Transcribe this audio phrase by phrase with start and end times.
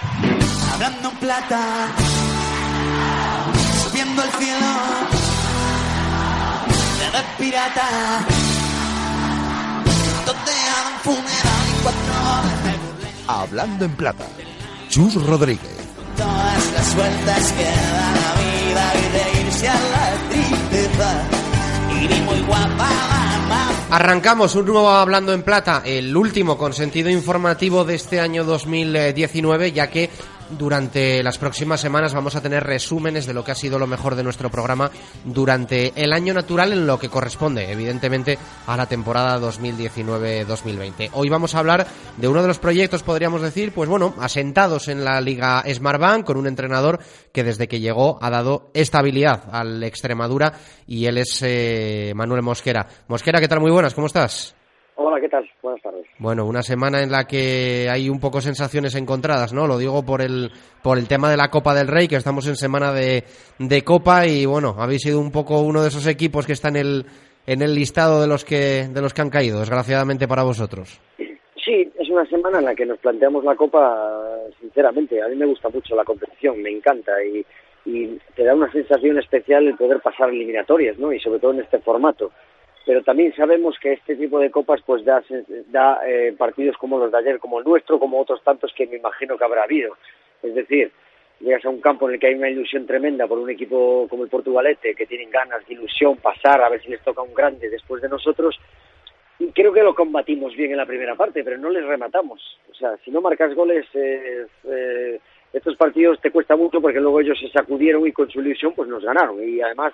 [0.00, 1.88] Hablando en plata,
[3.82, 4.66] subiendo el cielo,
[7.12, 7.88] de pirata,
[10.24, 12.12] donde hagan funeral y cuatro.
[13.26, 14.26] Hablando en plata.
[14.88, 15.76] Chus Rodríguez.
[16.16, 21.37] Todas las vueltas que da la vida y de irse a la tristeza.
[23.90, 29.72] Arrancamos un nuevo Hablando en Plata, el último con sentido informativo de este año 2019,
[29.72, 30.10] ya que
[30.50, 34.14] durante las próximas semanas vamos a tener resúmenes de lo que ha sido lo mejor
[34.14, 34.90] de nuestro programa
[35.24, 41.10] durante el año natural en lo que corresponde, evidentemente, a la temporada 2019-2020.
[41.12, 41.86] Hoy vamos a hablar
[42.16, 46.36] de uno de los proyectos, podríamos decir, pues bueno, asentados en la Liga Smartbank, con
[46.36, 47.00] un entrenador
[47.32, 50.52] que desde que llegó ha dado estabilidad al Extremadura
[50.86, 52.86] y él es eh, Manuel Mosquera.
[53.08, 53.60] Mosquera, ¿qué tal?
[53.60, 54.57] Muy buenas, ¿cómo estás?
[55.18, 55.50] Hola, ¿qué tal?
[55.62, 56.06] Buenas tardes.
[56.20, 59.66] Bueno, una semana en la que hay un poco sensaciones encontradas, ¿no?
[59.66, 62.54] Lo digo por el, por el tema de la Copa del Rey, que estamos en
[62.54, 63.24] semana de,
[63.58, 66.76] de Copa y bueno, habéis sido un poco uno de esos equipos que está en
[66.76, 67.06] el,
[67.48, 71.00] en el listado de los que, de los que han caído, desgraciadamente para vosotros.
[71.16, 75.20] Sí, es una semana en la que nos planteamos la Copa, sinceramente.
[75.20, 77.44] A mí me gusta mucho la competición, me encanta y,
[77.84, 81.12] y te da una sensación especial el poder pasar eliminatorias, ¿no?
[81.12, 82.30] Y sobre todo en este formato
[82.88, 85.22] pero también sabemos que este tipo de copas pues da,
[85.66, 88.96] da eh, partidos como los de ayer, como el nuestro, como otros tantos que me
[88.96, 89.94] imagino que habrá habido.
[90.42, 90.90] Es decir,
[91.38, 94.24] llegas a un campo en el que hay una ilusión tremenda por un equipo como
[94.24, 97.68] el Portugalete, que tienen ganas de ilusión, pasar, a ver si les toca un grande
[97.68, 98.58] después de nosotros,
[99.38, 102.58] y creo que lo combatimos bien en la primera parte, pero no les rematamos.
[102.70, 105.20] O sea, si no marcas goles, eh, eh,
[105.52, 108.88] estos partidos te cuesta mucho porque luego ellos se sacudieron y con su ilusión pues
[108.88, 109.46] nos ganaron.
[109.46, 109.92] Y además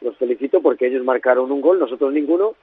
[0.00, 2.54] los felicito porque ellos marcaron un gol, nosotros ninguno,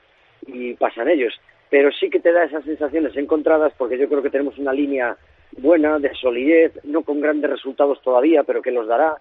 [0.47, 1.33] y pasan ellos.
[1.69, 5.17] Pero sí que te da esas sensaciones encontradas porque yo creo que tenemos una línea
[5.57, 9.17] buena, de solidez, no con grandes resultados todavía, pero que los dará.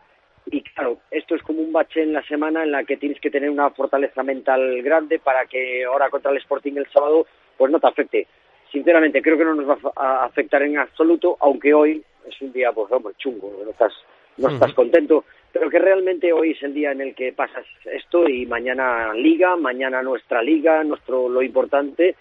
[0.46, 3.30] Y claro, esto es como un bache en la semana en la que tienes que
[3.30, 7.26] tener una fortaleza mental grande para que ahora contra el Sporting el sábado
[7.56, 8.26] pues no te afecte.
[8.72, 12.72] Sinceramente, creo que no nos va a afectar en absoluto, aunque hoy es un día,
[12.72, 13.92] pues, hombre, chungo, no estás,
[14.40, 18.28] no estás contento, pero que realmente hoy es el día en el que pasas esto
[18.28, 22.16] y mañana liga, mañana nuestra liga, nuestro lo importante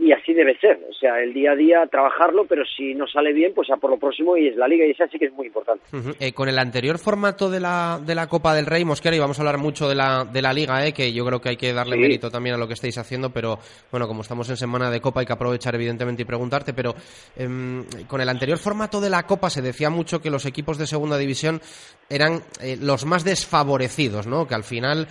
[0.00, 0.80] y así debe ser.
[0.88, 3.90] O sea, el día a día trabajarlo, pero si no sale bien, pues a por
[3.90, 5.84] lo próximo y es la liga y esa sí que es muy importante.
[6.18, 9.38] Eh, con el anterior formato de la, de la Copa del Rey, Mosquera, y vamos
[9.38, 11.74] a hablar mucho de la, de la liga, eh, que yo creo que hay que
[11.74, 13.58] darle mérito también a lo que estáis haciendo, pero
[13.90, 16.94] bueno, como estamos en semana de Copa hay que aprovechar evidentemente y preguntarte, pero
[17.36, 20.86] em, con el anterior formato de la Copa se decía mucho que los equipos de
[20.86, 21.60] segunda división
[22.08, 24.46] eran eh, los más desfavorecidos, ¿no?
[24.48, 25.08] Que al final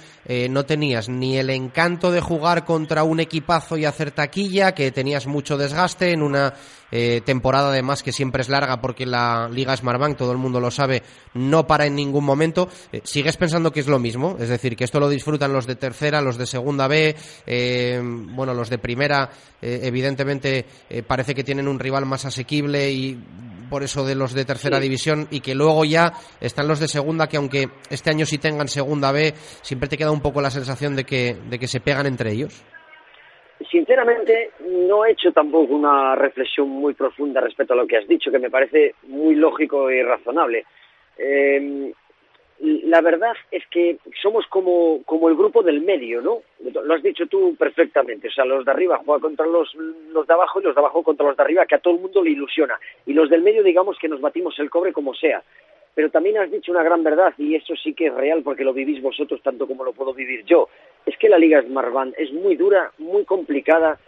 [0.50, 5.28] no tenías ni el encanto de jugar contra un equipazo y hacer taquilla, que tenías
[5.28, 6.53] mucho desgaste en una
[6.90, 10.72] eh, temporada además que siempre es larga porque la Liga Smartbank, todo el mundo lo
[10.72, 11.03] sabe,
[11.34, 12.69] no para en ningún momento.
[12.94, 14.38] Eh, ¿Sigues pensando que es lo mismo?
[14.40, 17.13] Es decir, que esto lo disfrutan los de tercera, los de segunda B,
[17.45, 19.29] eh, bueno, los de primera,
[19.62, 20.66] evidentemente
[21.06, 23.22] parece que tienen un rival más asequible y
[23.69, 27.28] por eso de los de tercera división y que luego ya están los de segunda
[27.28, 30.96] que aunque este año sí tengan segunda B, siempre te queda un poco la sensación
[30.96, 32.63] de que, de que se pegan entre ellos.
[33.70, 38.31] Sinceramente, no he hecho tampoco una reflexión muy profunda respecto a lo que has dicho,
[38.31, 40.66] que me parece muy lógico y razonable.
[41.18, 41.92] Eh,
[42.62, 46.40] la verdad es que somos como, como el grupo del medio, ¿no?
[46.84, 48.28] Lo has dicho tú perfectamente.
[48.28, 51.03] O sea, los de arriba juegan contra los, los de abajo y los de abajo
[51.03, 52.78] contra los de arriba, que a todo el mundo le ilusiona.
[53.06, 55.41] Y los del medio, digamos que nos batimos el cobre como sea.
[55.96, 58.74] Pero también has dicho una gran verdad, y eso sí que es real porque lo
[58.74, 60.70] vivís vosotros tanto como lo puedo vivir yo
[61.06, 64.00] es que la Liga Smartbank es muy dura, muy complicada.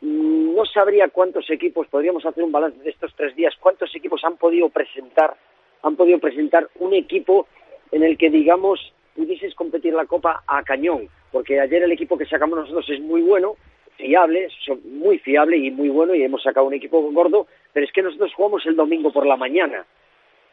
[0.00, 4.22] Mm, no sabría cuántos equipos, podríamos hacer un balance de estos tres días, cuántos equipos
[4.24, 5.34] han podido presentar,
[5.82, 7.46] han podido presentar un equipo
[7.92, 12.26] en el que, digamos, pudieses competir la Copa a cañón, porque ayer el equipo que
[12.26, 13.56] sacamos nosotros es muy bueno,
[13.96, 14.48] fiable,
[14.84, 18.32] muy fiable y muy bueno, y hemos sacado un equipo gordo, pero es que nosotros
[18.34, 19.84] jugamos el domingo por la mañana.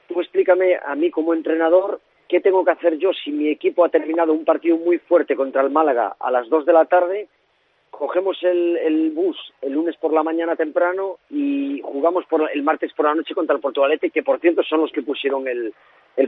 [0.08, 3.90] Tú explícame a mí como entrenador ¿qué tengo que hacer yo si mi equipo ha
[3.90, 7.28] terminado un partido muy fuerte contra el Málaga a las 2 de la tarde?
[7.90, 13.06] Cogemos el, bus el lunes por la mañana temprano y jugamos por el martes por
[13.06, 15.74] la noche contra el Portugalete, que por cierto son los que pusieron el,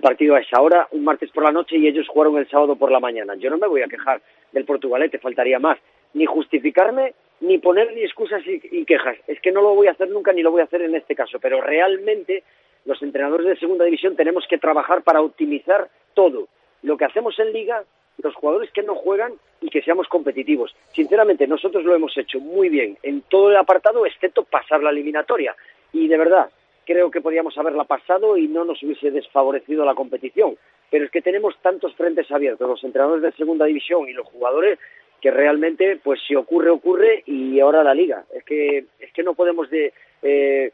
[0.01, 2.91] partido a esa hora, un martes por la noche y ellos jugaron el sábado por
[2.91, 3.35] la mañana.
[3.35, 4.21] Yo no me voy a quejar
[4.51, 5.77] del Portugalete, faltaría más.
[6.13, 9.17] Ni justificarme, ni poner ni excusas y quejas.
[9.27, 11.15] Es que no lo voy a hacer nunca ni lo voy a hacer en este
[11.15, 12.43] caso, pero realmente
[12.85, 16.47] los entrenadores de segunda división tenemos que trabajar para optimizar todo.
[16.81, 17.83] Lo que hacemos en liga,
[18.17, 20.75] los jugadores que no juegan y que seamos competitivos.
[20.93, 25.55] Sinceramente, nosotros lo hemos hecho muy bien en todo el apartado, excepto pasar la eliminatoria.
[25.93, 26.49] Y de verdad,
[26.85, 30.57] creo que podíamos haberla pasado y no nos hubiese desfavorecido la competición.
[30.89, 34.79] Pero es que tenemos tantos frentes abiertos, los entrenadores de segunda división y los jugadores,
[35.21, 38.23] que realmente, pues si ocurre, ocurre y ahora la liga.
[38.33, 39.93] Es que, es que no podemos de,
[40.23, 40.71] eh,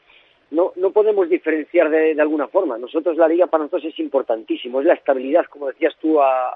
[0.56, 2.78] no, no podemos diferenciar de, de, alguna forma.
[2.78, 6.50] Nosotros la liga para nosotros es importantísimo, es la estabilidad, como decías tú a,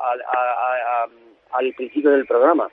[1.51, 2.69] al principio del programa.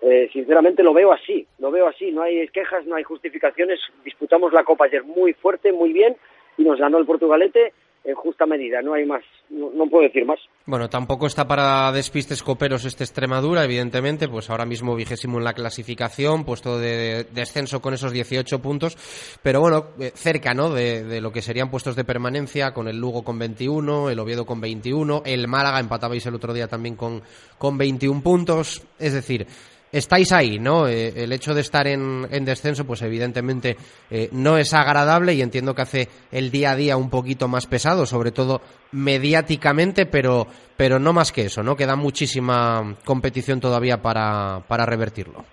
[0.00, 4.54] Eh, sinceramente lo veo así, lo veo así, no hay quejas, no hay justificaciones, disputamos
[4.54, 6.16] la Copa ayer muy fuerte, muy bien
[6.56, 7.74] y nos ganó el Portugalete
[8.04, 10.38] en justa medida, no hay más, no, puedo decir más.
[10.64, 15.52] Bueno, tampoco está para despistes coperos este Extremadura, evidentemente, pues ahora mismo vigésimo en la
[15.52, 18.96] clasificación, puesto de descenso con esos 18 puntos,
[19.42, 22.98] pero bueno, eh, cerca, ¿no?, de, de, lo que serían puestos de permanencia, con el
[22.98, 27.22] Lugo con 21, el Oviedo con 21, el Málaga empatabais el otro día también con,
[27.58, 29.46] con 21 puntos, es decir,
[29.92, 30.86] estáis ahí, ¿no?
[30.88, 33.76] Eh, el hecho de estar en, en descenso, pues evidentemente
[34.10, 37.66] eh, no es agradable y entiendo que hace el día a día un poquito más
[37.66, 38.60] pesado, sobre todo
[38.92, 40.46] mediáticamente, pero,
[40.76, 41.76] pero no más que eso, ¿no?
[41.76, 45.44] Queda muchísima competición todavía para, para revertirlo.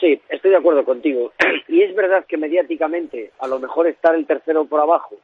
[0.00, 1.32] Sí, estoy de acuerdo contigo.
[1.68, 5.16] Y es verdad que mediáticamente, a lo mejor estar el tercero por abajo,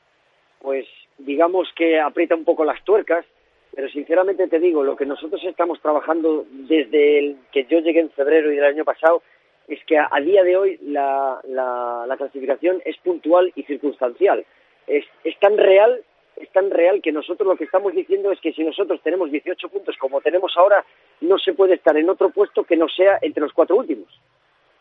[0.63, 0.87] pues
[1.19, 3.27] digamos que aprieta un poco las tuercas,
[3.75, 8.11] pero sinceramente te digo, lo que nosotros estamos trabajando desde el que yo llegué en
[8.11, 9.23] febrero y del año pasado
[9.69, 14.45] es que a, día de hoy la, la, la, clasificación es puntual y circunstancial.
[14.87, 16.03] Es, es, tan real,
[16.37, 19.69] es tan real que nosotros lo que estamos diciendo es que si nosotros tenemos 18
[19.69, 20.85] puntos como tenemos ahora,
[21.21, 24.09] no se puede estar en otro puesto que no sea entre los cuatro últimos.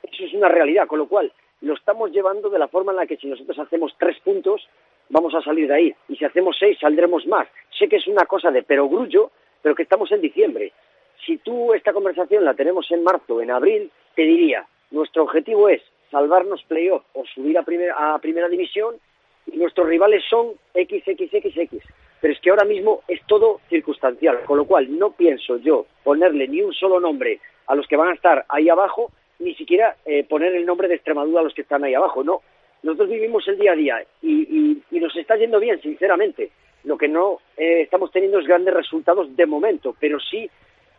[0.04, 3.08] Eso es una realidad, con lo cual lo estamos llevando de la forma en la
[3.08, 4.68] que si nosotros hacemos tres puntos,
[5.10, 5.96] vamos a salir de ahí.
[6.08, 7.48] Y si hacemos seis, saldremos más.
[7.78, 9.32] Sé que es una cosa de perogrullo,
[9.62, 10.72] pero que estamos en diciembre.
[11.26, 15.82] Si tú esta conversación la tenemos en marzo, en abril, te diría, nuestro objetivo es
[16.10, 18.96] salvarnos playoff o subir a, primer, a primera división
[19.46, 21.84] y nuestros rivales son XXXX.
[22.20, 26.48] Pero es que ahora mismo es todo circunstancial, con lo cual no pienso yo ponerle
[26.48, 30.24] ni un solo nombre a los que van a estar ahí abajo, ni siquiera eh,
[30.24, 32.24] poner el nombre de Extremadura a los que están ahí abajo.
[32.24, 32.42] No,
[32.82, 36.52] nosotros vivimos el día a día y, y, y nos está yendo bien, sinceramente.
[36.88, 40.50] Lo que no eh, estamos teniendo es grandes resultados de momento, pero sí,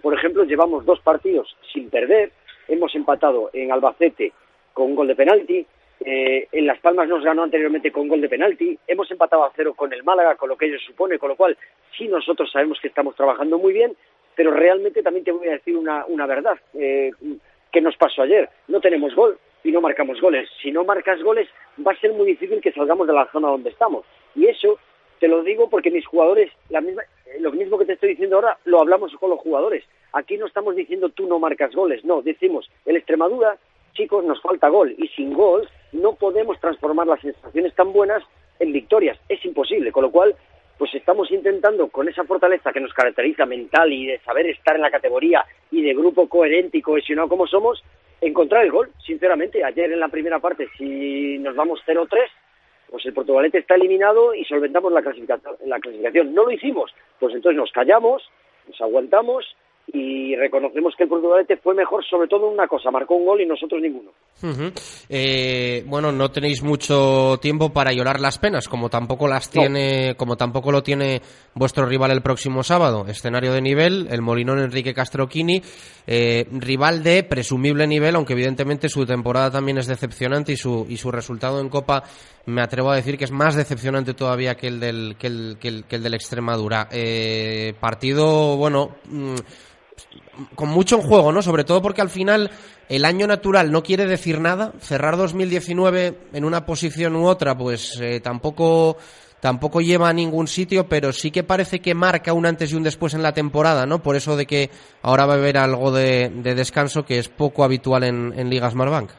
[0.03, 2.31] por ejemplo, llevamos dos partidos sin perder,
[2.69, 4.33] hemos empatado en Albacete
[4.75, 5.67] con un gol de penalti,
[6.05, 9.73] eh, en Las Palmas nos ganó anteriormente con gol de penalti, hemos empatado a cero
[9.75, 11.57] con el Málaga, con lo que ello supone, con lo cual
[11.97, 13.97] sí nosotros sabemos que estamos trabajando muy bien,
[14.35, 16.59] pero realmente también te voy a decir una, una verdad.
[16.75, 17.13] Eh,
[17.73, 18.47] ¿Qué nos pasó ayer?
[18.69, 20.51] No tenemos gol y no marcamos goles.
[20.61, 21.49] Si no marcas goles,
[21.85, 24.05] va a ser muy difícil que salgamos de la zona donde estamos.
[24.35, 24.79] Y eso
[25.19, 27.03] te lo digo porque mis jugadores, la misma,
[27.41, 29.85] lo mismo que te estoy diciendo ahora, lo hablamos con los jugadores.
[30.13, 33.57] Aquí no estamos diciendo tú no marcas goles, no, decimos, el Extremadura,
[33.93, 38.23] chicos, nos falta gol y sin gol no podemos transformar las sensaciones tan buenas
[38.59, 40.35] en victorias, es imposible, con lo cual
[40.79, 44.83] pues estamos intentando con esa fortaleza que nos caracteriza mental y de saber estar en
[44.83, 47.83] la categoría y de grupo coherente y cohesionado como somos,
[48.21, 49.65] encontrar el gol, sinceramente.
[49.65, 52.09] Ayer en la primera parte, si nos vamos 0-3,
[52.91, 55.03] pues el Portugalete está eliminado y solventamos la
[55.67, 56.35] la clasificación.
[56.35, 58.29] No lo hicimos, pues entonces nos callamos,
[58.67, 59.57] nos aguantamos
[59.93, 63.41] y reconocemos que el Portugalete fue mejor, sobre todo en una cosa, marcó un gol
[63.41, 64.11] y nosotros ninguno.
[64.43, 64.73] Uh -huh.
[65.09, 70.17] eh, bueno, no tenéis mucho tiempo para llorar las penas, como tampoco las tiene, no.
[70.17, 71.23] como tampoco lo tiene
[71.55, 73.07] vuestro rival el próximo sábado.
[73.09, 75.63] Escenario de nivel, el Molinón Enrique Castroquini,
[76.07, 80.99] eh, rival de presumible nivel, aunque evidentemente su temporada también es decepcionante y su, y
[80.99, 82.03] su resultado en Copa
[82.47, 85.69] me atrevo a decir que es más decepcionante todavía que el del, que el, que
[85.69, 86.89] el, que el del Extremadura.
[86.91, 89.35] Eh, partido, bueno, mmm,
[90.55, 91.43] con mucho en juego, ¿no?
[91.43, 92.51] Sobre todo porque al final
[92.89, 94.73] el año natural no quiere decir nada.
[94.79, 98.97] Cerrar 2019 en una posición u otra, pues eh, tampoco
[99.41, 102.83] tampoco lleva a ningún sitio, pero sí que parece que marca un antes y un
[102.83, 104.01] después en la temporada, ¿no?
[104.03, 104.71] Por eso de que
[105.03, 109.11] ahora va a haber algo de, de descanso que es poco habitual en, en Marbank.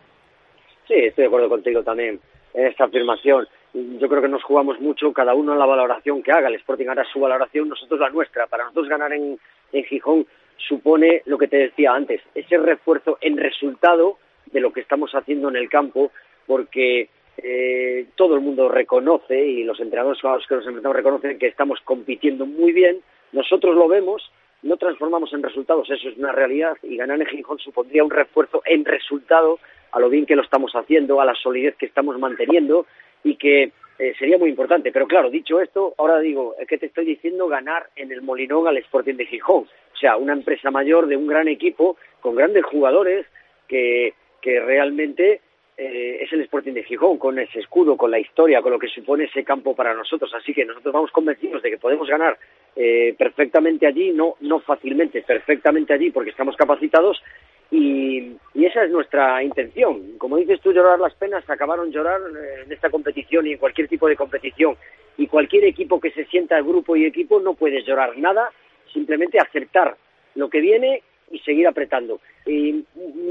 [0.88, 2.19] Sí, estoy de acuerdo contigo también
[2.53, 3.48] en esta afirmación.
[3.74, 6.48] Yo creo que nos jugamos mucho, cada uno en la valoración que haga.
[6.48, 8.48] El Sporting hará su valoración, nosotros la nuestra.
[8.48, 9.39] Para nosotros ganar en,
[9.72, 10.25] en Gijón
[10.68, 14.18] supone lo que te decía antes, ese refuerzo en resultado
[14.51, 16.12] de lo que estamos haciendo en el campo,
[16.46, 21.39] porque eh, todo el mundo reconoce y los entrenadores con los que nos enfrentamos reconocen
[21.39, 23.00] que estamos compitiendo muy bien,
[23.32, 24.32] nosotros lo vemos,
[24.63, 28.62] no transformamos en resultados, eso es una realidad, y ganar en Gijón supondría un refuerzo
[28.66, 29.60] en resultado
[29.92, 32.86] a lo bien que lo estamos haciendo, a la solidez que estamos manteniendo
[33.24, 34.92] y que eh, sería muy importante.
[34.92, 37.48] Pero claro, dicho esto, ahora digo, ¿qué te estoy diciendo?
[37.48, 39.66] Ganar en el Molinón al Sporting de Gijón.
[40.00, 43.25] O sea, una empresa mayor de un gran equipo, con grandes jugadores,
[43.68, 45.41] que, que realmente
[45.77, 48.88] eh, es el Sporting de Gijón, con ese escudo, con la historia, con lo que
[48.88, 50.34] supone ese campo para nosotros.
[50.34, 52.38] Así que nosotros vamos convencidos de que podemos ganar
[52.77, 57.22] eh, perfectamente allí, no, no fácilmente, perfectamente allí, porque estamos capacitados
[57.70, 60.18] y, esa es nuestra intención.
[60.18, 63.89] Como dices tú, llorar las penas, acabaron llorar eh, en esta competición y en cualquier
[63.89, 64.77] tipo de competición.
[65.18, 68.50] Y cualquier equipo que se sienta grupo y equipo no puede llorar nada,
[68.93, 69.96] simplemente aceptar
[70.36, 72.19] lo que viene y seguir apretando.
[72.46, 72.86] Y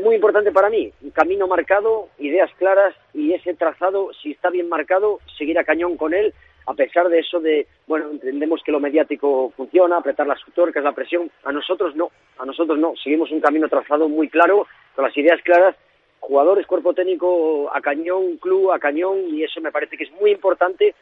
[0.04, 5.20] muy importante para mí, camino marcado, ideas claras y ese trazado, si está bien marcado,
[5.36, 6.32] seguir a cañón con él,
[6.66, 10.92] a pesar de eso de, bueno, entendemos que lo mediático funciona, apretar las tuercas, la
[10.92, 15.16] presión, a nosotros no, a nosotros no, seguimos un camino trazado muy claro, con las
[15.16, 15.74] ideas claras,
[16.20, 20.30] jugadores, cuerpo técnico a cañón, club a cañón, y eso me parece que es muy
[20.30, 20.94] importante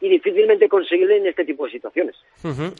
[0.00, 2.16] y difícilmente conseguirle en este tipo de situaciones.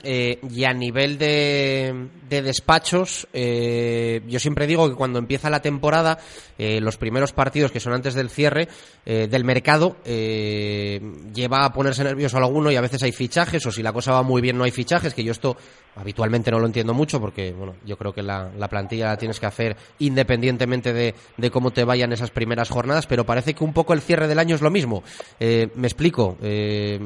[0.03, 6.19] Eh, y a nivel de, despachos, eh, yo siempre digo que cuando empieza la temporada,
[6.57, 8.69] eh, los primeros partidos que son antes del cierre
[9.05, 13.93] del mercado, lleva a ponerse nervioso alguno y a veces hay fichajes, o si la
[13.93, 15.57] cosa va muy bien no hay fichajes, que yo esto
[15.97, 19.47] habitualmente no lo entiendo mucho porque, bueno, yo creo que la, plantilla la tienes que
[19.47, 23.93] hacer independientemente de, de, cómo te vayan esas primeras jornadas, pero parece que un poco
[23.93, 25.03] el cierre del año es lo mismo.
[25.41, 26.37] me explico.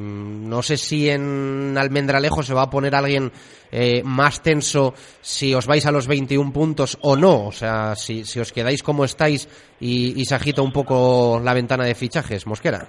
[0.04, 3.30] Mm, no sé si en Almendralejo se va a poner alguien
[3.72, 7.46] eh, más tenso si os vais a los 21 puntos o no.
[7.46, 9.48] O sea, si, os quedáis como estáis
[9.80, 12.86] y, se agita un poco la ventana de fichajes, Mosquera.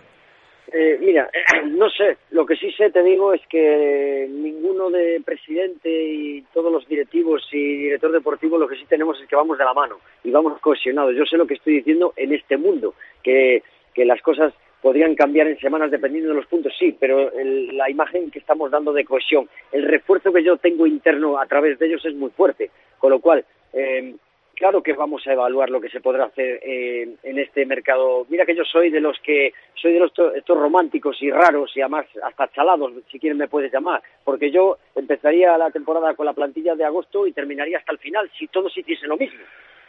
[0.71, 1.29] Eh, mira,
[1.67, 2.17] no sé.
[2.31, 7.47] Lo que sí sé, te digo, es que ninguno de presidente y todos los directivos
[7.53, 10.59] y director deportivo lo que sí tenemos es que vamos de la mano y vamos
[10.59, 11.15] cohesionados.
[11.15, 12.93] Yo sé lo que estoy diciendo en este mundo,
[13.23, 14.53] que, que las cosas
[14.85, 18.93] podrían cambiar en semanas dependiendo de los puntos, sí, pero la imagen que estamos dando
[18.93, 22.69] de cohesión, el refuerzo que yo tengo interno a través de ellos es muy fuerte,
[22.99, 24.13] con lo cual, eh,
[24.53, 28.27] claro que vamos a evaluar lo que se podrá hacer eh, en este mercado.
[28.29, 31.81] Mira que yo soy de los que, soy de los estos románticos y raros y
[31.81, 36.33] además hasta chalados, si quieren me puedes llamar, porque yo empezaría la temporada con la
[36.33, 39.39] plantilla de agosto y terminaría hasta el final si todos hiciesen lo mismo.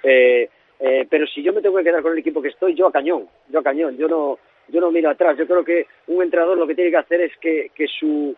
[0.02, 0.48] Eh,
[1.10, 3.28] pero si yo me tengo que quedar con el equipo que estoy, yo a cañón,
[3.48, 4.38] yo a cañón, yo no,
[4.68, 5.37] yo no miro atrás.
[5.37, 8.35] Yo creo que un entrenador lo que tiene que hacer es que, que, su,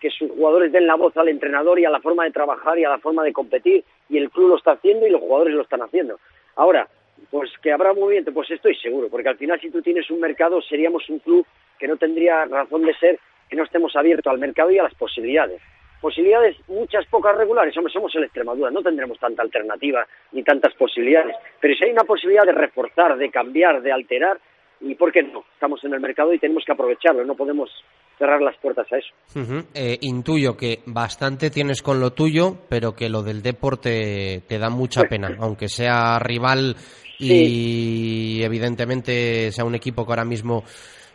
[0.00, 2.84] que sus jugadores den la voz al entrenador y a la forma de trabajar y
[2.84, 5.62] a la forma de competir, y el club lo está haciendo y los jugadores lo
[5.62, 6.18] están haciendo.
[6.56, 6.88] Ahora,
[7.30, 10.60] pues que habrá movimiento, pues estoy seguro, porque al final si tú tienes un mercado
[10.60, 11.46] seríamos un club
[11.78, 14.94] que no tendría razón de ser que no estemos abiertos al mercado y a las
[14.94, 15.60] posibilidades.
[16.00, 21.36] Posibilidades, muchas, pocas regulares, hombre, somos el Extremadura, no tendremos tanta alternativa ni tantas posibilidades,
[21.60, 24.38] pero si hay una posibilidad de reforzar, de cambiar, de alterar,
[24.82, 27.70] y por qué no, estamos en el mercado y tenemos que aprovecharlo, no podemos
[28.18, 29.64] cerrar las puertas a eso.
[29.74, 34.70] Eh, intuyo que bastante tienes con lo tuyo, pero que lo del deporte te da
[34.70, 36.76] mucha pena, aunque sea rival
[37.18, 40.64] y evidentemente sea un equipo que ahora mismo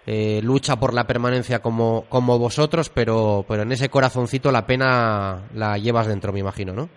[0.05, 5.49] eh, lucha por la permanencia como, como vosotros, pero, pero en ese corazoncito la pena
[5.53, 6.89] la llevas dentro, me imagino, ¿no?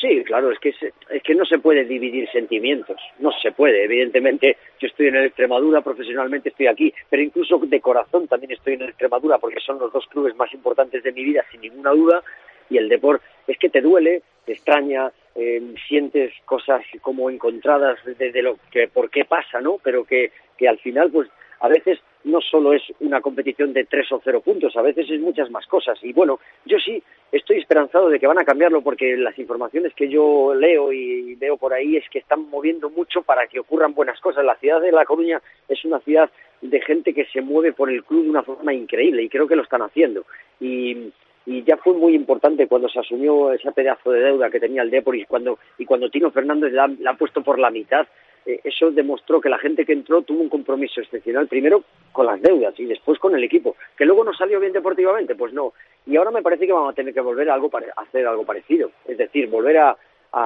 [0.00, 3.84] Sí, claro, es que, es que no se puede dividir sentimientos, no se puede.
[3.84, 8.74] Evidentemente, yo estoy en el Extremadura, profesionalmente estoy aquí, pero incluso de corazón también estoy
[8.74, 11.90] en el Extremadura porque son los dos clubes más importantes de mi vida, sin ninguna
[11.90, 12.22] duda,
[12.70, 18.42] y el deporte es que te duele, te extraña, eh, sientes cosas como encontradas de,
[18.42, 19.78] lo que por qué pasa, ¿no?
[19.82, 21.28] Pero que, que al final, pues
[21.60, 25.20] a veces no solo es una competición de tres o cero puntos, a veces es
[25.20, 25.98] muchas más cosas.
[26.02, 30.08] Y bueno, yo sí estoy esperanzado de que van a cambiarlo porque las informaciones que
[30.08, 34.20] yo leo y veo por ahí es que están moviendo mucho para que ocurran buenas
[34.20, 34.44] cosas.
[34.44, 38.04] La ciudad de La Coruña es una ciudad de gente que se mueve por el
[38.04, 40.24] club de una forma increíble y creo que lo están haciendo.
[40.60, 41.12] Y,
[41.46, 45.16] ya fue muy importante cuando se asumió ese pedazo de deuda que tenía el Depor
[45.16, 48.06] y cuando, y cuando Tino Fernández la ha puesto por la mitad,
[48.46, 52.40] eh, eso demostró que la gente que entró tuvo un compromiso excepcional, primero con las
[52.40, 53.76] deudas y después con el equipo.
[53.96, 55.72] Que luego no salió bien deportivamente, pues no.
[56.06, 58.90] Y ahora me parece que vamos a tener que volver a, algo, hacer algo parecido.
[59.06, 59.96] Es decir, volver a,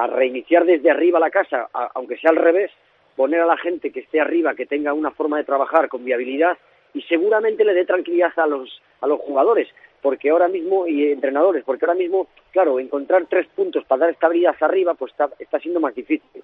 [0.07, 2.71] reiniciar desde arriba la casa, aunque sea al revés,
[3.15, 6.57] poner a la gente que esté arriba, que tenga una forma de trabajar con viabilidad
[6.95, 9.67] y seguramente le dé tranquilidad a los, a los jugadores,
[10.01, 14.55] porque ahora mismo, y entrenadores, porque ahora mismo, claro, encontrar tres puntos para dar estabilidad
[14.61, 16.41] arriba, pues está, está siendo más difícil.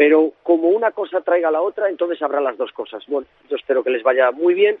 [0.00, 3.04] Pero como una cosa traiga la otra, entonces habrá las dos cosas.
[3.06, 4.78] Bueno, yo espero que les vaya muy bien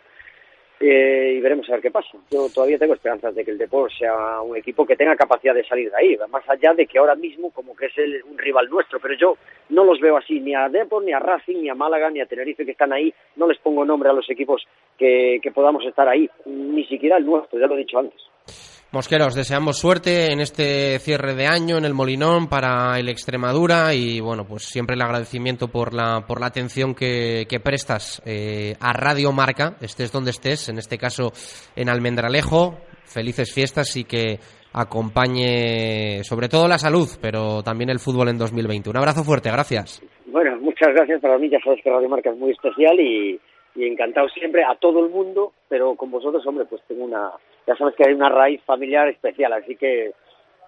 [0.80, 2.16] eh, y veremos a ver qué pasa.
[2.30, 5.66] Yo todavía tengo esperanzas de que el Depor sea un equipo que tenga capacidad de
[5.66, 7.92] salir de ahí, más allá de que ahora mismo como que es
[8.24, 9.36] un rival nuestro, pero yo
[9.68, 12.26] no los veo así, ni a Depor, ni a Racing, ni a Málaga, ni a
[12.26, 16.08] Tenerife que están ahí, no les pongo nombre a los equipos que, que podamos estar
[16.08, 18.79] ahí, ni siquiera el nuestro, ya lo he dicho antes.
[18.92, 23.94] Mosquera, os deseamos suerte en este cierre de año en el Molinón para el Extremadura
[23.94, 28.92] y bueno, pues siempre el agradecimiento por la, por la atención que, prestas eh, a
[28.92, 31.30] Radio Marca, estés donde estés, en este caso
[31.76, 32.78] en Almendralejo.
[33.04, 34.40] Felices fiestas y que
[34.72, 38.90] acompañe sobre todo la salud, pero también el fútbol en 2020.
[38.90, 40.02] Un abrazo fuerte, gracias.
[40.26, 43.38] Bueno, muchas gracias para mí, ya sabes que Radio Marca es muy especial y,
[43.74, 47.30] y encantado siempre a todo el mundo, pero con vosotros, hombre, pues tengo una,
[47.66, 50.12] ya sabes que hay una raíz familiar especial, así que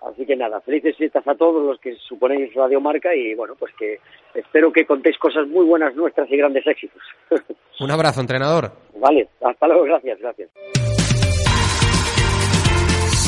[0.04, 3.72] Así que nada, felices fiestas a todos los que suponéis Radio Marca y bueno, pues
[3.78, 4.00] que
[4.34, 7.00] espero que contéis cosas muy buenas nuestras y grandes éxitos.
[7.80, 8.72] Un abrazo, entrenador.
[8.96, 10.50] Vale, hasta luego, gracias, gracias.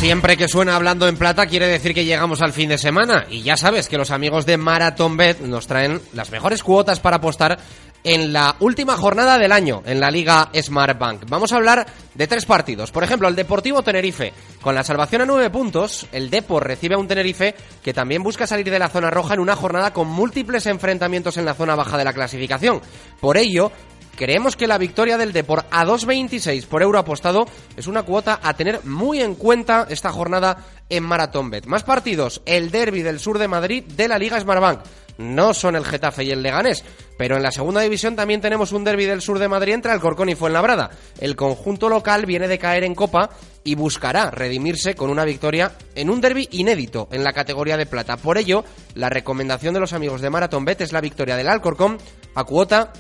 [0.05, 3.43] Siempre que suena hablando en plata quiere decir que llegamos al fin de semana y
[3.43, 7.57] ya sabes que los amigos de Marathon Bet nos traen las mejores cuotas para apostar
[8.05, 11.25] en la última jornada del año en la Liga Smart Bank.
[11.29, 12.93] Vamos a hablar de tres partidos.
[12.93, 14.33] Por ejemplo, el Deportivo Tenerife.
[14.61, 18.47] Con la salvación a nueve puntos, el Depor recibe a un Tenerife que también busca
[18.47, 21.99] salir de la zona roja en una jornada con múltiples enfrentamientos en la zona baja
[21.99, 22.81] de la clasificación.
[23.21, 23.73] Por ello,
[24.17, 27.47] Creemos que la victoria del Depor a 2.26 por euro apostado
[27.77, 30.59] es una cuota a tener muy en cuenta esta jornada
[30.89, 31.67] en Maratón Bet.
[31.67, 34.81] Más partidos, el derby del sur de Madrid de la Liga Smartbank
[35.19, 36.85] no son el Getafe y el Leganés.
[37.17, 40.29] Pero en la segunda división también tenemos un derby del sur de Madrid entre Alcorcón
[40.29, 40.91] y Fuenlabrada.
[41.21, 43.31] El conjunto local viene de caer en Copa
[43.63, 48.17] y buscará redimirse con una victoria en un derby inédito en la categoría de plata.
[48.17, 51.99] Por ello, la recomendación de los amigos de Marathon Bet es la victoria del Alcorcón
[52.35, 52.93] a cuota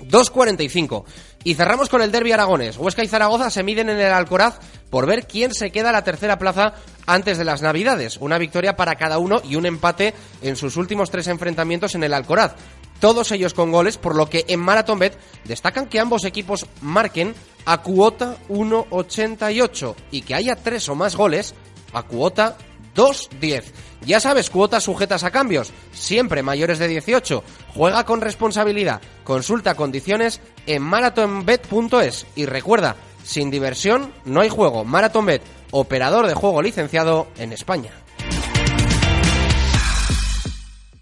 [0.00, 1.04] 2.45.
[1.46, 2.76] Y cerramos con el derby aragones.
[2.76, 4.58] Huesca y Zaragoza se miden en el Alcoraz
[4.90, 6.74] por ver quién se queda a la tercera plaza
[7.06, 8.16] antes de las Navidades.
[8.16, 10.12] Una victoria para cada uno y un empate
[10.42, 12.56] en sus últimos tres enfrentamientos en el Alcoraz.
[12.98, 17.32] Todos ellos con goles, por lo que en Marathon Bet destacan que ambos equipos marquen
[17.64, 21.54] a cuota 1.88 y que haya tres o más goles
[21.92, 22.56] a cuota
[22.96, 23.64] 2.10.
[24.04, 27.42] Ya sabes, cuotas sujetas a cambios, siempre mayores de 18.
[27.74, 29.00] Juega con responsabilidad.
[29.24, 34.84] Consulta condiciones en marathonbet.es y recuerda, sin diversión no hay juego.
[34.84, 38.05] Marathonbet, operador de juego licenciado en España.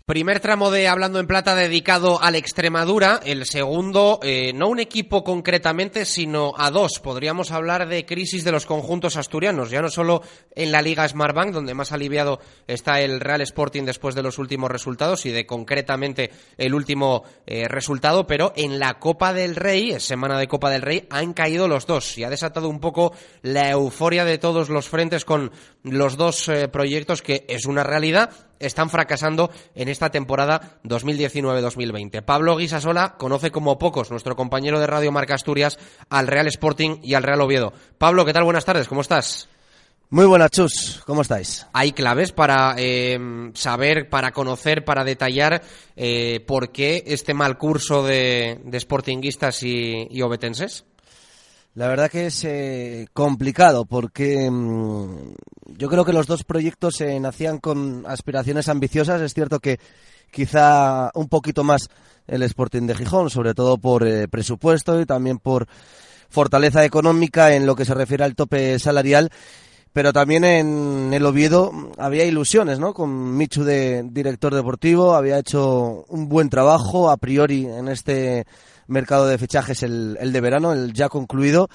[0.06, 5.24] Primer tramo de Hablando en Plata dedicado al Extremadura, el segundo, eh, no un equipo
[5.24, 7.00] concretamente, sino a dos.
[7.00, 10.20] Podríamos hablar de crisis de los conjuntos asturianos, ya no solo
[10.54, 14.70] en la Liga Smartbank, donde más aliviado está el Real Sporting después de los últimos
[14.70, 20.38] resultados y de concretamente el último eh, resultado, pero en la Copa del Rey, semana
[20.38, 24.26] de Copa del Rey, han caído los dos y ha desatado un poco la euforia
[24.26, 25.50] de todos los frentes con
[25.82, 32.22] los dos eh, proyectos que es una realidad están fracasando en esta temporada 2019-2020.
[32.22, 37.14] Pablo Guisasola conoce como pocos, nuestro compañero de Radio Marca Asturias, al Real Sporting y
[37.14, 37.72] al Real Oviedo.
[37.98, 38.44] Pablo, ¿qué tal?
[38.44, 39.48] Buenas tardes, ¿cómo estás?
[40.10, 41.02] Muy buenas, Chus.
[41.06, 41.66] ¿Cómo estáis?
[41.72, 43.18] Hay claves para eh,
[43.54, 45.62] saber, para conocer, para detallar
[45.96, 50.84] eh, por qué este mal curso de, sportinguistas y obetenses.
[51.74, 55.34] La verdad que es eh, complicado porque mm,
[55.76, 59.20] yo creo que los dos proyectos se nacían con aspiraciones ambiciosas.
[59.20, 59.80] Es cierto que
[60.30, 61.88] quizá un poquito más
[62.28, 65.66] el Sporting de Gijón, sobre todo por eh, presupuesto y también por
[66.28, 69.30] fortaleza económica en lo que se refiere al tope salarial.
[69.92, 72.94] Pero también en el Oviedo había ilusiones, ¿no?
[72.94, 78.44] Con Michu de director deportivo, había hecho un buen trabajo a priori en este
[78.86, 81.68] mercado de fichajes el, el de verano, el ya concluido.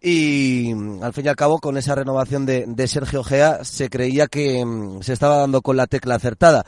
[0.00, 4.26] Y al fin y al cabo, con esa renovación de, de Sergio Gea, se creía
[4.26, 6.64] que mm, se estaba dando con la tecla acertada.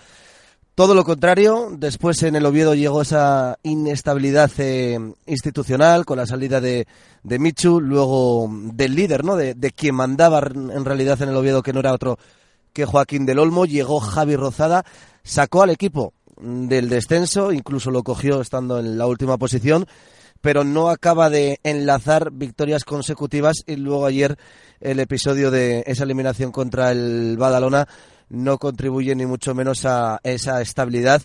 [0.74, 6.60] Todo lo contrario, después en el Oviedo llegó esa inestabilidad eh, institucional con la salida
[6.60, 6.86] de,
[7.24, 9.34] de, Michu, luego del líder, ¿no?
[9.34, 12.16] De, de, quien mandaba en realidad en el Oviedo, que no era otro
[12.72, 14.84] que Joaquín del Olmo, llegó Javi Rozada,
[15.24, 19.86] sacó al equipo del descenso, incluso lo cogió estando en la última posición,
[20.40, 24.38] pero no acaba de enlazar victorias consecutivas y luego ayer
[24.80, 27.88] el episodio de esa eliminación contra el Badalona
[28.28, 31.22] no contribuye ni mucho menos a esa estabilidad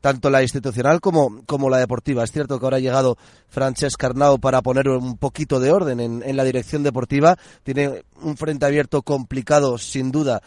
[0.00, 2.24] tanto la institucional como, como la deportiva.
[2.24, 3.18] Es cierto que ahora ha llegado
[3.48, 7.36] Francesc Arnau para poner un poquito de orden en, en la dirección deportiva.
[7.62, 10.42] Tiene un frente abierto complicado, sin duda,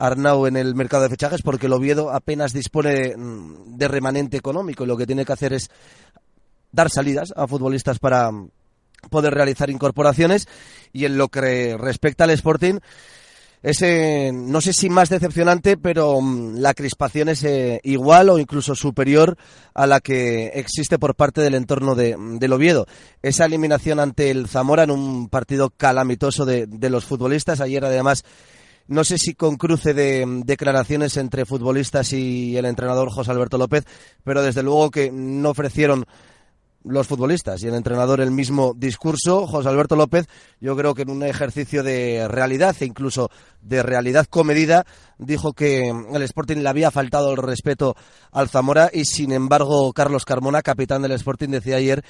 [0.00, 4.84] Arnau en el mercado de fichajes porque el Oviedo apenas dispone mm, de remanente económico
[4.84, 5.70] y lo que tiene que hacer es
[6.72, 8.30] dar salidas a futbolistas para
[9.10, 10.48] poder realizar incorporaciones
[10.92, 12.78] y en lo que respecta al Sporting
[13.62, 18.74] ese, no sé si más decepcionante, pero mm, la crispación es eh, igual o incluso
[18.74, 19.36] superior
[19.74, 22.86] a la que existe por parte del entorno de, del Oviedo.
[23.20, 27.60] Esa eliminación ante el Zamora en un partido calamitoso de, de los futbolistas.
[27.60, 28.24] Ayer, además,
[28.90, 33.56] no sé si con cruce de mm, declaraciones entre futbolistas y el entrenador José Alberto
[33.56, 33.84] López,
[34.24, 36.04] pero desde luego que no ofrecieron
[36.82, 39.46] los futbolistas y el entrenador el mismo discurso.
[39.46, 40.26] José Alberto López,
[40.60, 43.30] yo creo que en un ejercicio de realidad e incluso
[43.62, 44.84] de realidad comedida,
[45.18, 47.94] dijo que el Sporting le había faltado el respeto
[48.32, 52.02] al Zamora y sin embargo Carlos Carmona, capitán del Sporting, decía ayer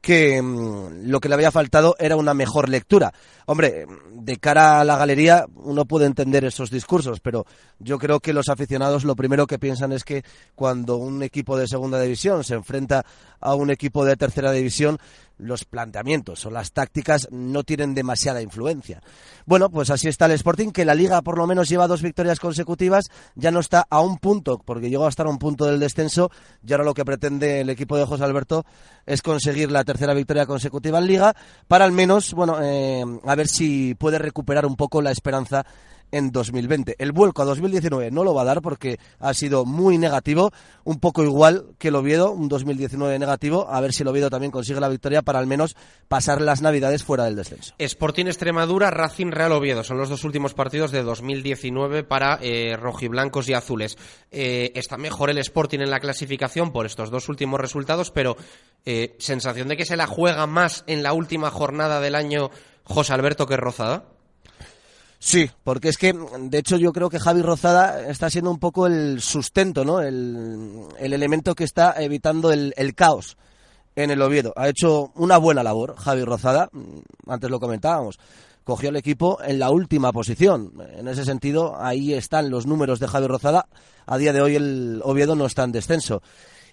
[0.00, 3.12] que mm, lo que le había faltado era una mejor lectura.
[3.46, 7.46] Hombre, de cara a la galería uno puede entender esos discursos, pero
[7.78, 11.68] yo creo que los aficionados lo primero que piensan es que cuando un equipo de
[11.68, 13.04] segunda división se enfrenta
[13.40, 14.98] a un equipo de tercera división,
[15.38, 19.02] los planteamientos o las tácticas no tienen demasiada influencia.
[19.44, 22.40] Bueno, pues así está el Sporting, que la liga por lo menos lleva dos victorias
[22.40, 25.80] consecutivas, ya no está a un punto, porque llegó a estar a un punto del
[25.80, 26.30] descenso,
[26.66, 28.64] y ahora lo que pretende el equipo de José Alberto
[29.04, 31.36] es conseguir la tercera victoria consecutiva en liga,
[31.68, 35.66] para al menos, bueno, eh, a ver si puede recuperar un poco la esperanza
[36.12, 36.96] en 2020.
[36.98, 40.52] El vuelco a 2019 no lo va a dar porque ha sido muy negativo,
[40.84, 44.52] un poco igual que el Oviedo, un 2019 negativo, a ver si el Oviedo también
[44.52, 45.76] consigue la victoria para al menos
[46.08, 47.74] pasar las Navidades fuera del descenso.
[47.78, 53.48] Sporting Extremadura, Racing Real Oviedo, son los dos últimos partidos de 2019 para eh, rojiblancos
[53.48, 53.96] y azules.
[54.30, 58.36] Eh, está mejor el Sporting en la clasificación por estos dos últimos resultados, pero
[58.84, 62.50] eh, sensación de que se la juega más en la última jornada del año
[62.84, 64.15] José Alberto que Rozada.
[65.26, 68.86] Sí, porque es que, de hecho, yo creo que Javi Rozada está siendo un poco
[68.86, 70.00] el sustento, ¿no?
[70.00, 73.36] El, elemento que está evitando el, caos
[73.96, 74.52] en el Oviedo.
[74.54, 78.20] Ha hecho una buena labor Javi Rozada, mm, antes lo comentábamos.
[78.62, 80.74] Cogió el equipo en la última posición.
[80.96, 83.66] En ese sentido, ahí están los números de Javi Rozada.
[84.06, 86.22] A día de hoy el Oviedo no está en descenso.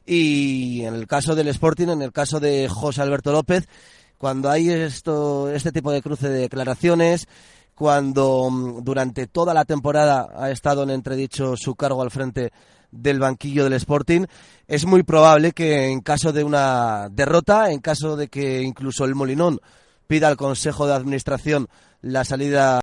[0.05, 3.67] Y en el caso del Sporting, en el caso de José Alberto López,
[4.19, 7.27] cuando hay esto, este tipo de cruce de declaraciones,
[7.75, 12.51] cuando mm, durante toda la temporada ha estado en entredicho su cargo al frente
[12.91, 14.25] del banquillo del Sporting,
[14.67, 19.15] es muy probable que en caso de una derrota, en caso de que incluso el
[19.15, 19.59] Molinón
[20.13, 21.67] pida al Consejo de Administración
[22.03, 22.81] la salida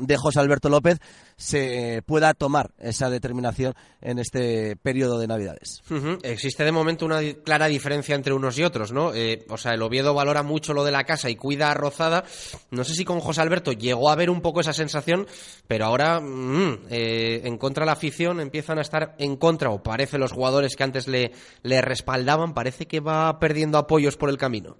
[0.00, 0.98] de José Alberto López,
[1.36, 5.80] se pueda tomar esa determinación en este periodo de Navidades.
[6.22, 9.14] Existe de momento una clara diferencia entre unos y otros, ¿no?
[9.14, 12.24] Eh, o sea, el Oviedo valora mucho lo de la casa y cuida a Rozada.
[12.70, 15.26] No sé si con José Alberto llegó a ver un poco esa sensación,
[15.66, 19.82] pero ahora mm, eh, en contra de la afición empiezan a estar en contra, o
[19.82, 24.36] parece los jugadores que antes le, le respaldaban, parece que va perdiendo apoyos por el
[24.36, 24.76] camino.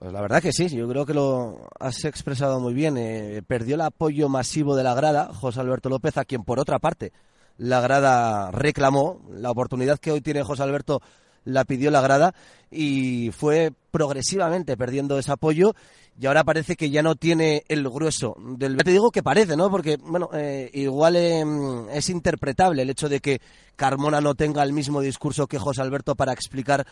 [0.00, 2.96] Pues la verdad que sí, yo creo que lo has expresado muy bien.
[2.96, 6.78] Eh, perdió el apoyo masivo de la grada, José Alberto López, a quien por otra
[6.78, 7.12] parte
[7.58, 9.20] la grada reclamó.
[9.30, 11.02] La oportunidad que hoy tiene José Alberto
[11.44, 12.34] la pidió la grada
[12.70, 15.74] y fue progresivamente perdiendo ese apoyo
[16.18, 18.78] y ahora parece que ya no tiene el grueso del...
[18.78, 19.70] Te digo que parece, ¿no?
[19.70, 23.42] Porque, bueno, eh, igual em, es interpretable el hecho de que
[23.76, 26.86] Carmona no tenga el mismo discurso que José Alberto para explicar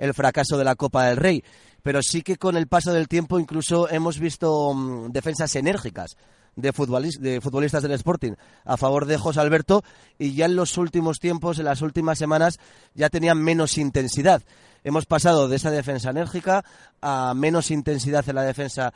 [0.00, 1.44] el fracaso de la Copa del Rey
[1.82, 6.16] pero sí que con el paso del tiempo incluso hemos visto mm, defensas enérgicas
[6.56, 6.72] de,
[7.20, 8.32] de futbolistas del Sporting
[8.64, 9.82] a favor de José Alberto
[10.18, 12.58] y ya en los últimos tiempos, en las últimas semanas,
[12.94, 14.42] ya tenían menos intensidad.
[14.82, 16.64] Hemos pasado de esa defensa enérgica
[17.00, 18.92] a menos intensidad en la defensa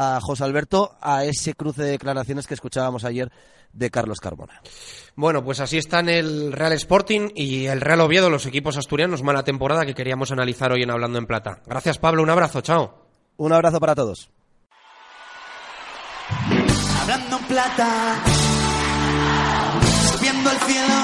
[0.00, 3.32] a José Alberto a ese cruce de declaraciones que escuchábamos ayer
[3.72, 4.62] de Carlos Carbona.
[5.16, 9.42] Bueno, pues así están el Real Sporting y el Real Oviedo, los equipos asturianos, mala
[9.42, 11.62] temporada que queríamos analizar hoy en Hablando en Plata.
[11.66, 13.08] Gracias Pablo, un abrazo, chao.
[13.38, 14.30] Un abrazo para todos.
[17.00, 18.14] Hablando en Plata,
[20.12, 20.94] subiendo el cielo,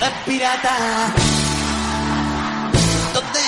[0.00, 1.14] de pirata,
[3.14, 3.38] donde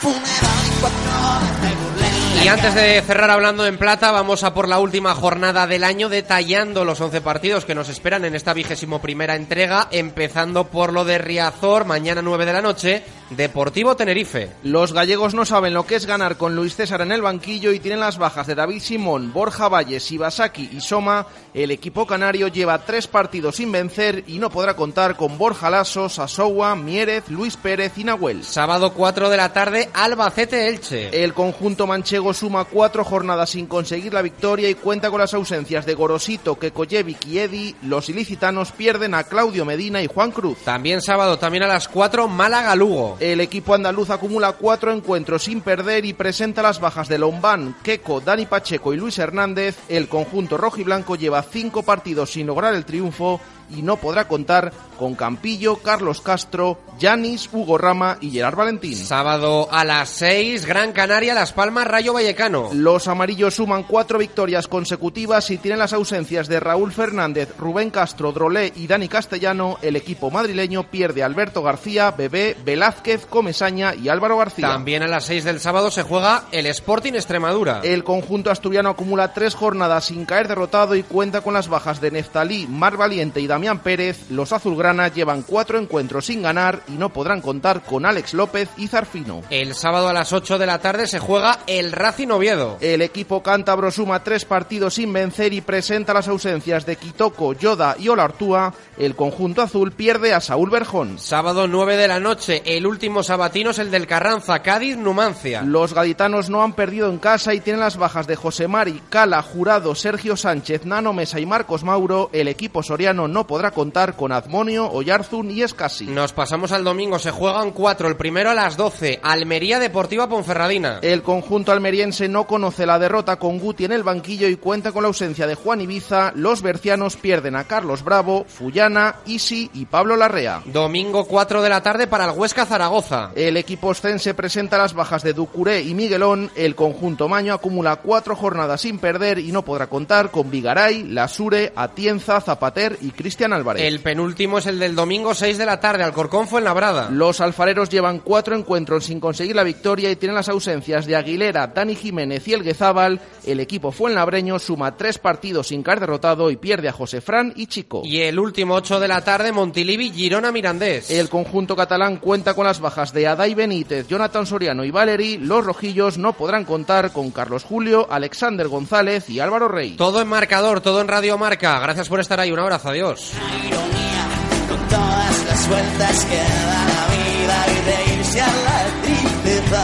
[0.00, 1.97] funeral y cuatro
[2.42, 6.08] y antes de cerrar hablando en plata, vamos a por la última jornada del año
[6.08, 11.04] detallando los 11 partidos que nos esperan en esta vigésimo primera entrega, empezando por lo
[11.04, 14.50] de Riazor, mañana 9 de la noche, Deportivo Tenerife.
[14.62, 17.80] Los gallegos no saben lo que es ganar con Luis César en el banquillo y
[17.80, 21.26] tienen las bajas de David Simón, Borja Valles, Ibasaki y Soma.
[21.52, 26.08] El equipo canario lleva tres partidos sin vencer y no podrá contar con Borja Lasso,
[26.08, 28.44] Sasowa, Mierez, Luis Pérez y Nahuel.
[28.44, 31.22] Sábado 4 de la tarde, Albacete Elche.
[31.22, 35.84] El conjunto manchego suma cuatro jornadas sin conseguir la victoria y cuenta con las ausencias
[35.84, 37.76] de Gorosito, Kekoyevic y Edi.
[37.82, 40.58] Los ilicitanos pierden a Claudio Medina y Juan Cruz.
[40.64, 43.17] También sábado, también a las 4, Málaga-Lugo.
[43.20, 48.20] El equipo andaluz acumula cuatro encuentros sin perder y presenta las bajas de Lombán, Queco,
[48.20, 49.76] Dani Pacheco y Luis Hernández.
[49.88, 54.28] El conjunto rojo y blanco lleva cinco partidos sin lograr el triunfo y no podrá
[54.28, 58.96] contar con Campillo, Carlos Castro, Yanis, Hugo Rama y Gerard Valentín.
[58.96, 62.70] Sábado a las 6, Gran Canaria, Las Palmas, Rayo Vallecano.
[62.72, 68.32] Los amarillos suman cuatro victorias consecutivas y tienen las ausencias de Raúl Fernández, Rubén Castro,
[68.32, 69.78] Drolé y Dani Castellano.
[69.82, 74.68] El equipo madrileño pierde a Alberto García, Bebé, Velázquez, Comesaña y Álvaro García.
[74.68, 77.80] También a las 6 del sábado se juega el Sporting Extremadura.
[77.84, 82.10] El conjunto asturiano acumula tres jornadas sin caer derrotado y cuenta con las bajas de
[82.10, 84.30] Neftalí, Mar Valiente y Damián Pérez.
[84.30, 88.86] Los azulgranas llevan cuatro encuentros sin ganar y no podrán contar con Alex López y
[88.86, 89.42] Zarfino.
[89.50, 92.78] El sábado a las 8 de la tarde se juega el Racing Oviedo.
[92.80, 97.96] El equipo cántabro suma tres partidos sin vencer y presenta las ausencias de Quitoco, Yoda
[97.98, 98.74] y Olartúa.
[98.96, 101.18] El conjunto azul pierde a Saúl Berjón.
[101.18, 105.62] Sábado 9 de la noche, el último sabatino es el del Carranza, Cádiz, Numancia.
[105.62, 109.42] Los gaditanos no han perdido en casa y tienen las bajas de José Mari, Cala,
[109.42, 112.30] Jurado, Sergio Sánchez, Nano Mesa y Marcos Mauro.
[112.32, 116.06] El equipo soriano no podrá contar con Azmonio, Oyarzún y Escasi.
[116.06, 121.00] Nos pasamos al domingo, se juegan cuatro, el primero a las 12, Almería Deportiva Ponferradina.
[121.02, 125.02] El conjunto almeriense no conoce la derrota con Guti en el banquillo y cuenta con
[125.02, 126.32] la ausencia de Juan Ibiza.
[126.36, 130.62] Los bercianos pierden a Carlos Bravo, Fullana, Isi y Pablo Larrea.
[130.66, 133.32] Domingo 4 de la tarde para el Huesca Zaragoza.
[133.34, 136.50] El equipo ostense presenta las bajas de Ducuré y Miguelón.
[136.54, 141.72] El conjunto maño acumula cuatro jornadas sin perder y no podrá contar con Vigaray, Lasure,
[141.74, 143.82] Atienza, Zapater y Cristian Álvarez.
[143.82, 147.08] El penúltimo es el del domingo 6 de la tarde, Alcorcón fue en Labrada.
[147.10, 151.68] Los alfareros llevan cuatro encuentros sin conseguir la victoria y tienen las ausencias de Aguilera,
[151.68, 153.20] Dani Jiménez y Elguezábal.
[153.46, 157.66] El equipo fuenlabreño suma tres partidos sin caer derrotado y pierde a José Fran y
[157.66, 158.02] Chico.
[158.04, 161.10] Y el último 8 de la tarde, Montilivi, Girona Mirandés.
[161.10, 165.38] El conjunto catalán cuenta con las bajas de Adai Benítez, Jonathan Soriano y Valery.
[165.38, 169.96] Los rojillos no podrán contar con Carlos Julio, Alexander González y Álvaro Rey.
[169.96, 171.78] Todo en marcador, todo en Radio Marca.
[171.80, 172.50] Gracias por estar ahí.
[172.50, 173.27] Un abrazo, adiós.
[173.34, 174.24] Ironía
[174.68, 179.82] con todas las vueltas que da la vida y de irse a la tristeza.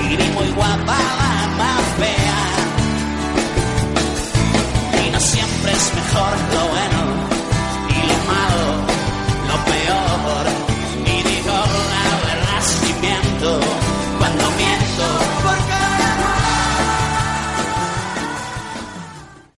[0.00, 2.42] Y muy guapa la más fea.
[5.06, 6.83] Y no siempre es mejor lo